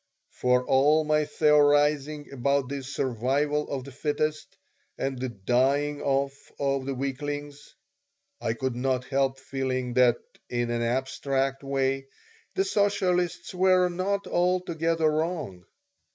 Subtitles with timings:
[0.31, 4.57] For all my theorizing about the "survival of the fittest"
[4.97, 7.75] and the "dying off of the weaklings,"
[8.41, 10.17] I could not help feeling that,
[10.49, 12.07] in an abstract way,
[12.55, 15.65] the socialists were not altogether wrong.